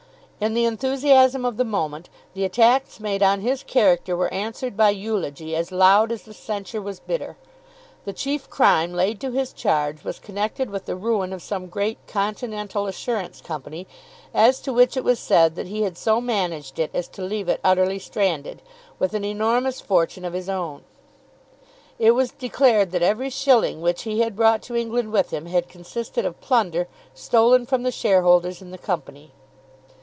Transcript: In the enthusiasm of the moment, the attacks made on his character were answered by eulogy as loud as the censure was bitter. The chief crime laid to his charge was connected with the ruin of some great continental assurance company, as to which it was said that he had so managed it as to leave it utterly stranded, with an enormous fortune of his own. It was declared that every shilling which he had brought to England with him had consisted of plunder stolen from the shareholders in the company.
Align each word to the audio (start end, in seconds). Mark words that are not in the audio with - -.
In 0.43 0.55
the 0.55 0.65
enthusiasm 0.65 1.45
of 1.45 1.57
the 1.57 1.63
moment, 1.63 2.09
the 2.33 2.45
attacks 2.45 2.99
made 2.99 3.21
on 3.21 3.41
his 3.41 3.61
character 3.61 4.17
were 4.17 4.33
answered 4.33 4.75
by 4.75 4.89
eulogy 4.89 5.55
as 5.55 5.71
loud 5.71 6.11
as 6.11 6.23
the 6.23 6.33
censure 6.33 6.81
was 6.81 6.99
bitter. 6.99 7.37
The 8.05 8.13
chief 8.13 8.49
crime 8.49 8.91
laid 8.91 9.21
to 9.21 9.29
his 9.29 9.53
charge 9.53 10.03
was 10.03 10.17
connected 10.17 10.71
with 10.71 10.85
the 10.87 10.95
ruin 10.95 11.31
of 11.31 11.43
some 11.43 11.67
great 11.67 11.99
continental 12.07 12.87
assurance 12.87 13.39
company, 13.39 13.85
as 14.33 14.59
to 14.61 14.73
which 14.73 14.97
it 14.97 15.03
was 15.03 15.19
said 15.19 15.53
that 15.53 15.67
he 15.67 15.83
had 15.83 15.95
so 15.95 16.19
managed 16.19 16.79
it 16.79 16.89
as 16.91 17.07
to 17.09 17.21
leave 17.21 17.47
it 17.47 17.61
utterly 17.63 17.99
stranded, 17.99 18.63
with 18.97 19.13
an 19.13 19.23
enormous 19.23 19.79
fortune 19.79 20.25
of 20.25 20.33
his 20.33 20.49
own. 20.49 20.83
It 21.99 22.15
was 22.15 22.31
declared 22.31 22.89
that 22.93 23.03
every 23.03 23.29
shilling 23.29 23.79
which 23.79 24.01
he 24.09 24.21
had 24.21 24.35
brought 24.35 24.63
to 24.63 24.75
England 24.75 25.11
with 25.11 25.29
him 25.29 25.45
had 25.45 25.69
consisted 25.69 26.25
of 26.25 26.41
plunder 26.41 26.87
stolen 27.13 27.67
from 27.67 27.83
the 27.83 27.91
shareholders 27.91 28.59
in 28.59 28.71
the 28.71 28.79
company. 28.79 29.33